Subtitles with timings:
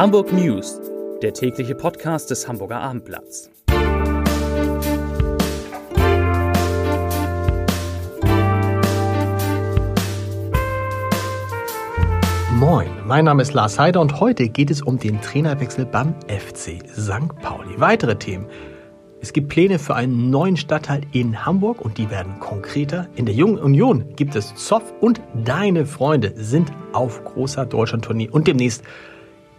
[0.00, 0.80] Hamburg News,
[1.20, 3.50] der tägliche Podcast des Hamburger Abendblatts.
[12.54, 16.80] Moin, mein Name ist Lars Heider und heute geht es um den Trainerwechsel beim FC
[16.96, 17.36] St.
[17.42, 17.74] Pauli.
[17.76, 18.46] Weitere Themen.
[19.20, 23.06] Es gibt Pläne für einen neuen Stadtteil in Hamburg und die werden konkreter.
[23.16, 28.46] In der Jungen Union gibt es Zoff und deine Freunde sind auf großer Deutschlandtournee und
[28.46, 28.82] demnächst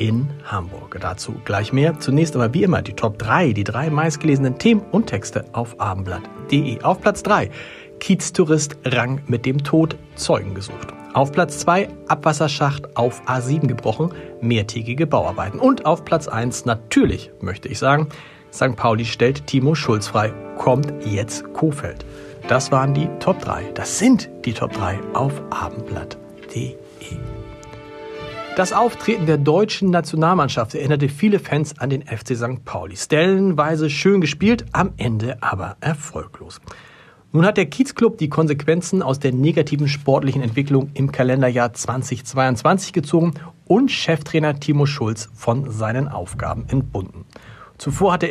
[0.02, 0.98] in Hamburg.
[1.00, 2.00] Dazu gleich mehr.
[2.00, 6.82] Zunächst aber wie immer die Top 3, die drei meistgelesenen Themen und Texte auf abendblatt.de.
[6.82, 7.52] Auf Platz 3
[8.00, 10.88] Kieztourist Rang mit dem Tod Zeugen gesucht.
[11.14, 14.12] Auf Platz 2 Abwasserschacht auf A7 gebrochen,
[14.42, 15.60] mehrtägige Bauarbeiten.
[15.60, 18.10] Und auf Platz 1 natürlich, möchte ich sagen,
[18.52, 18.76] St.
[18.76, 22.06] Pauli stellt Timo Schulz frei, kommt jetzt Kofeld.
[22.48, 23.72] Das waren die Top 3.
[23.76, 26.76] Das sind die Top 3 auf abendblatt.de.
[28.58, 32.66] Das Auftreten der deutschen Nationalmannschaft erinnerte viele Fans an den FC St.
[32.66, 32.98] Pauli.
[32.98, 36.60] Stellenweise schön gespielt, am Ende aber erfolglos.
[37.32, 43.36] Nun hat der Kiezclub die Konsequenzen aus der negativen sportlichen Entwicklung im Kalenderjahr 2022 gezogen
[43.68, 47.24] und Cheftrainer Timo Schulz von seinen Aufgaben entbunden.
[47.78, 48.28] Zuvor hatte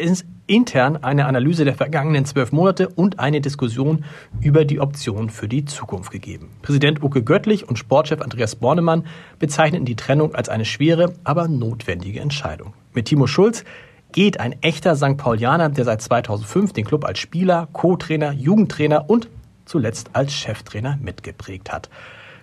[0.50, 4.04] intern eine Analyse der vergangenen zwölf Monate und eine Diskussion
[4.40, 6.50] über die Optionen für die Zukunft gegeben.
[6.60, 9.06] Präsident Uke Göttlich und Sportchef Andreas Bornemann
[9.38, 12.74] bezeichneten die Trennung als eine schwere, aber notwendige Entscheidung.
[12.92, 13.64] Mit Timo Schulz
[14.10, 15.16] geht ein echter St.
[15.16, 19.28] Paulianer, der seit 2005 den Club als Spieler, Co-Trainer, Jugendtrainer und
[19.66, 21.88] zuletzt als Cheftrainer mitgeprägt hat.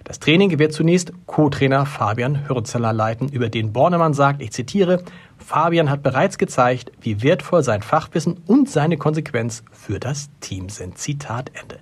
[0.07, 5.03] Das Training wird zunächst Co-Trainer Fabian Hürzeler leiten, über den Bornemann sagt, ich zitiere,
[5.37, 10.97] Fabian hat bereits gezeigt, wie wertvoll sein Fachwissen und seine Konsequenz für das Team sind.
[10.97, 11.79] Zitat Ende.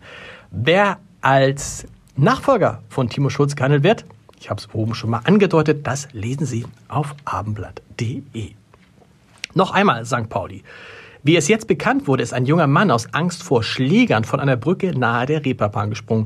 [0.50, 4.06] Wer als Nachfolger von Timo Schulz gehandelt wird,
[4.40, 8.54] ich habe es oben schon mal angedeutet, das lesen Sie auf abendblatt.de.
[9.54, 10.30] Noch einmal St.
[10.30, 10.64] Pauli.
[11.22, 14.58] Wie es jetzt bekannt wurde, ist ein junger Mann aus Angst vor Schlägern von einer
[14.58, 16.26] Brücke nahe der Reeperbahn gesprungen.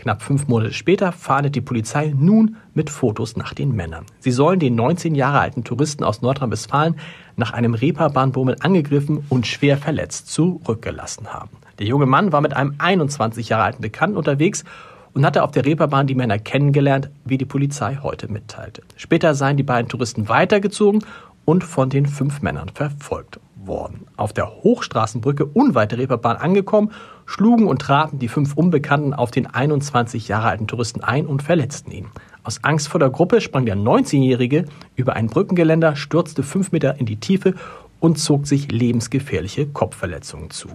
[0.00, 4.06] Knapp fünf Monate später fahndet die Polizei nun mit Fotos nach den Männern.
[4.18, 6.96] Sie sollen den 19 Jahre alten Touristen aus Nordrhein-Westfalen
[7.36, 11.50] nach einem Reeperbahnbummel angegriffen und schwer verletzt zurückgelassen haben.
[11.78, 14.64] Der junge Mann war mit einem 21 Jahre alten Bekannten unterwegs
[15.12, 18.82] und hatte auf der Reeperbahn die Männer kennengelernt, wie die Polizei heute mitteilte.
[18.96, 21.04] Später seien die beiden Touristen weitergezogen
[21.44, 23.38] und von den fünf Männern verfolgt
[23.70, 24.06] worden.
[24.18, 26.90] Auf der Hochstraßenbrücke unweit der Reeperbahn angekommen,
[27.24, 31.92] schlugen und traten die fünf Unbekannten auf den 21 Jahre alten Touristen ein und verletzten
[31.92, 32.08] ihn.
[32.42, 34.66] Aus Angst vor der Gruppe sprang der 19-Jährige
[34.96, 37.54] über ein Brückengeländer, stürzte fünf Meter in die Tiefe
[38.00, 40.68] und zog sich lebensgefährliche Kopfverletzungen zu.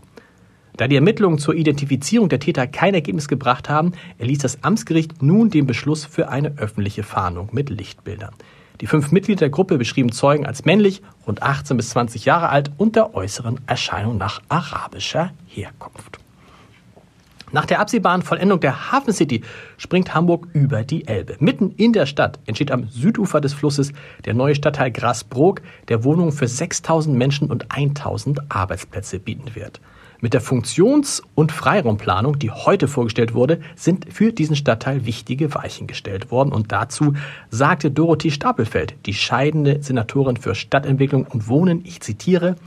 [0.78, 5.50] Da die Ermittlungen zur Identifizierung der Täter kein Ergebnis gebracht haben, erließ das Amtsgericht nun
[5.50, 8.34] den Beschluss für eine öffentliche Fahndung mit Lichtbildern.
[8.82, 12.72] Die fünf Mitglieder der Gruppe beschrieben Zeugen als männlich, rund 18 bis 20 Jahre alt
[12.78, 16.15] und der äußeren Erscheinung nach arabischer Herkunft.
[17.56, 19.42] Nach der absehbaren Vollendung der Hafen City
[19.78, 21.38] springt Hamburg über die Elbe.
[21.40, 23.94] Mitten in der Stadt entsteht am Südufer des Flusses
[24.26, 29.80] der neue Stadtteil Grasbrook, der Wohnungen für 6000 Menschen und 1000 Arbeitsplätze bieten wird.
[30.20, 35.88] Mit der Funktions- und Freiraumplanung, die heute vorgestellt wurde, sind für diesen Stadtteil wichtige Weichen
[35.88, 36.52] gestellt worden.
[36.52, 37.14] Und dazu
[37.52, 42.58] sagte Dorothee Stapelfeld, die scheidende Senatorin für Stadtentwicklung und Wohnen, ich zitiere,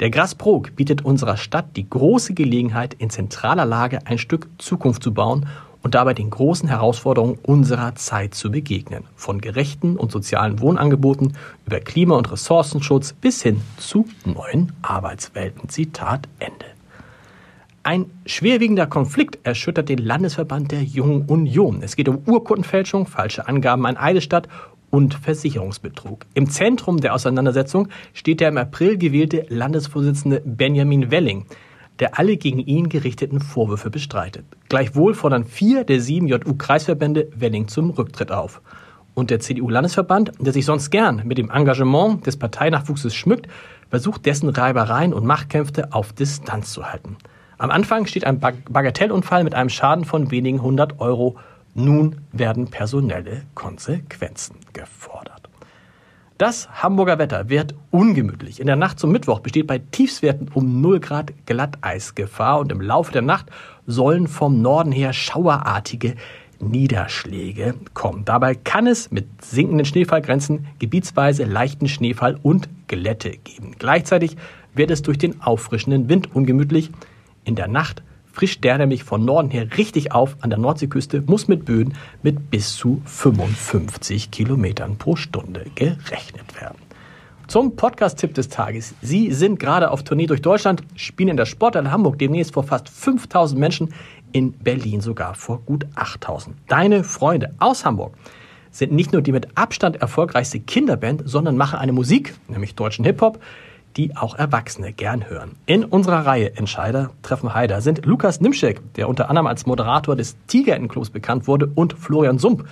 [0.00, 5.12] der Grasbrook bietet unserer Stadt die große Gelegenheit, in zentraler Lage ein Stück Zukunft zu
[5.12, 5.46] bauen
[5.82, 9.04] und dabei den großen Herausforderungen unserer Zeit zu begegnen.
[9.16, 11.36] Von gerechten und sozialen Wohnangeboten
[11.66, 15.68] über Klima- und Ressourcenschutz bis hin zu neuen Arbeitswelten.
[15.68, 16.66] Zitat Ende.
[17.84, 21.82] Ein schwerwiegender Konflikt erschüttert den Landesverband der Jungen Union.
[21.82, 24.46] Es geht um Urkundenfälschung, falsche Angaben an Eidesstadt
[24.92, 26.26] und Versicherungsbetrug.
[26.34, 31.46] Im Zentrum der Auseinandersetzung steht der im April gewählte Landesvorsitzende Benjamin Welling,
[31.98, 34.44] der alle gegen ihn gerichteten Vorwürfe bestreitet.
[34.68, 38.60] Gleichwohl fordern vier der sieben JU-Kreisverbände Welling zum Rücktritt auf.
[39.14, 43.48] Und der CDU-Landesverband, der sich sonst gern mit dem Engagement des Parteinachwuchses schmückt,
[43.88, 47.16] versucht dessen Reibereien und Machtkämpfe auf Distanz zu halten.
[47.56, 51.36] Am Anfang steht ein Bagatellunfall mit einem Schaden von wenigen hundert Euro
[51.74, 55.48] nun werden personelle Konsequenzen gefordert.
[56.38, 58.58] Das Hamburger Wetter wird ungemütlich.
[58.58, 63.12] In der Nacht zum Mittwoch besteht bei Tiefswerten um 0 Grad Glatteisgefahr und im Laufe
[63.12, 63.46] der Nacht
[63.86, 66.16] sollen vom Norden her schauerartige
[66.58, 68.24] Niederschläge kommen.
[68.24, 73.76] Dabei kann es mit sinkenden Schneefallgrenzen gebietsweise leichten Schneefall und Glätte geben.
[73.78, 74.36] Gleichzeitig
[74.74, 76.90] wird es durch den auffrischenden Wind ungemütlich.
[77.44, 78.02] In der Nacht
[78.32, 82.50] frischt der nämlich von Norden her richtig auf an der Nordseeküste, muss mit Böen mit
[82.50, 86.78] bis zu 55 Kilometern pro Stunde gerechnet werden.
[87.48, 88.94] zum Podcast-Tipp des Tages.
[89.02, 92.88] Sie sind gerade auf Tournee durch Deutschland, spielen in der Sporthalle Hamburg demnächst vor fast
[92.88, 93.92] 5000 Menschen,
[94.32, 96.56] in Berlin sogar vor gut 8000.
[96.68, 98.14] Deine Freunde aus Hamburg
[98.70, 103.38] sind nicht nur die mit Abstand erfolgreichste Kinderband, sondern machen eine Musik, nämlich deutschen Hip-Hop,
[103.96, 105.52] die auch Erwachsene gern hören.
[105.66, 110.36] In unserer Reihe Entscheider treffen Heider sind Lukas Nimschek, der unter anderem als Moderator des
[110.46, 112.66] Tigerentenclubs bekannt wurde, und Florian Sump,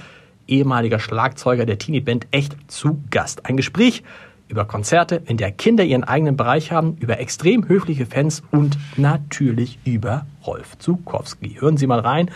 [0.46, 3.46] ehemaliger Schlagzeuger der Teenie-Band Echt, zu Gast.
[3.46, 4.02] Ein Gespräch
[4.48, 9.78] über Konzerte, in der Kinder ihren eigenen Bereich haben, über extrem höfliche Fans und natürlich
[9.84, 11.58] über Rolf Zukowski.
[11.60, 12.30] Hören Sie mal rein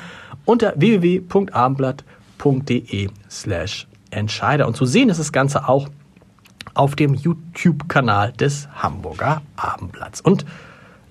[0.44, 4.68] unter www.abendblatt.de slash Entscheider.
[4.68, 5.88] Und zu sehen ist das Ganze auch
[6.74, 10.20] auf dem YouTube-Kanal des Hamburger Abendblatts.
[10.20, 10.44] Und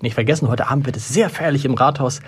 [0.00, 2.20] nicht vergessen, heute Abend wird es sehr feierlich im Rathaus.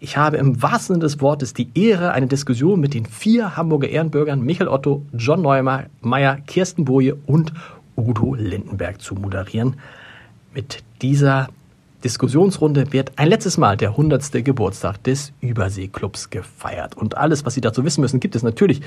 [0.00, 3.88] Ich habe im wahrsten Sinne des Wortes die Ehre, eine Diskussion mit den vier Hamburger
[3.88, 7.52] Ehrenbürgern Michael Otto, John Neumeier, Kirsten Boje und
[7.96, 9.76] Udo Lindenberg zu moderieren.
[10.54, 11.48] Mit dieser
[12.02, 14.42] Diskussionsrunde wird ein letztes Mal der 100.
[14.44, 16.96] Geburtstag des Überseeklubs gefeiert.
[16.96, 18.80] Und alles, was Sie dazu wissen müssen, gibt es natürlich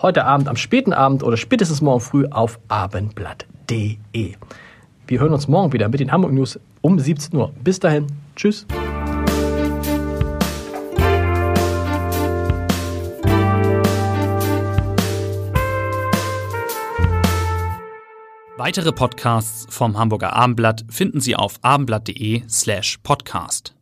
[0.00, 4.34] heute Abend, am späten Abend oder spätestens morgen früh auf abendblatt.de.
[5.06, 7.52] Wir hören uns morgen wieder mit den Hamburg News um 17 Uhr.
[7.62, 8.06] Bis dahin,
[8.36, 8.66] tschüss.
[18.64, 23.74] Weitere Podcasts vom Hamburger Abendblatt finden Sie auf abendblatt.de slash podcast.